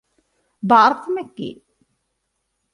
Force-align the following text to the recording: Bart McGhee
Bart 0.69 1.03
McGhee 1.13 1.61